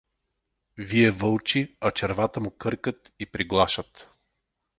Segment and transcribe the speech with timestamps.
[0.77, 4.09] Вие вълчи, а червата му къркат и приглашат.